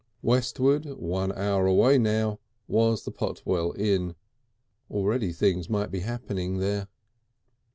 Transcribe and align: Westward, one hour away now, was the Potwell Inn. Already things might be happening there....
Westward, 0.23 0.85
one 0.97 1.31
hour 1.33 1.67
away 1.67 1.99
now, 1.99 2.39
was 2.67 3.03
the 3.05 3.11
Potwell 3.11 3.71
Inn. 3.77 4.15
Already 4.89 5.31
things 5.31 5.69
might 5.69 5.91
be 5.91 5.99
happening 5.99 6.57
there.... 6.57 6.87